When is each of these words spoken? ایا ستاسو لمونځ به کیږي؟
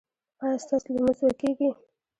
ایا 0.43 0.57
ستاسو 0.63 0.89
لمونځ 0.95 1.19
به 1.23 1.31
کیږي؟ 1.41 1.69